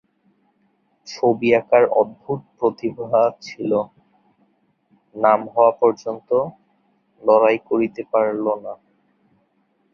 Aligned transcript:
ছবি 1.07 1.49
আঁকার 1.55 1.83
অদ্ভুত 2.01 2.39
প্রতিভা 2.57 3.07
ছিল, 3.41 3.71
নাম 5.15 5.39
হওয়া 5.53 5.73
পর্যন্ত 5.81 6.29
লড়াই 7.23 7.57
করিতে 7.69 8.01
পারল 8.11 8.45
না। 8.65 8.73